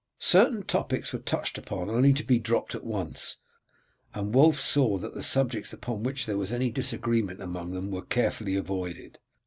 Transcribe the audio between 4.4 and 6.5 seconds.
saw that subjects upon which there